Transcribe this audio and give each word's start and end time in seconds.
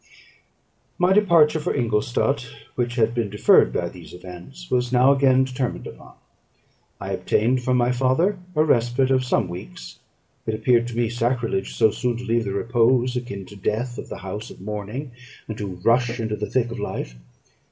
My 0.97 1.13
departure 1.13 1.59
for 1.59 1.75
Ingolstadt, 1.75 2.47
which 2.73 2.95
had 2.95 3.13
been 3.13 3.29
deferred 3.29 3.71
by 3.71 3.87
these 3.87 4.15
events, 4.15 4.71
was 4.71 4.91
now 4.91 5.11
again 5.11 5.43
determined 5.43 5.85
upon. 5.85 6.15
I 6.99 7.11
obtained 7.11 7.61
from 7.61 7.77
my 7.77 7.91
father 7.91 8.39
a 8.55 8.63
respite 8.63 9.11
of 9.11 9.23
some 9.23 9.47
weeks. 9.47 9.99
It 10.47 10.55
appeared 10.55 10.87
to 10.87 10.97
me 10.97 11.09
sacrilege 11.11 11.75
so 11.75 11.91
soon 11.91 12.17
to 12.17 12.23
leave 12.23 12.45
the 12.45 12.53
repose, 12.53 13.15
akin 13.15 13.45
to 13.45 13.55
death, 13.55 13.99
of 13.99 14.09
the 14.09 14.17
house 14.17 14.49
of 14.49 14.59
mourning, 14.59 15.11
and 15.47 15.55
to 15.59 15.67
rush 15.67 16.19
into 16.19 16.35
the 16.35 16.49
thick 16.49 16.71
of 16.71 16.79
life. 16.79 17.13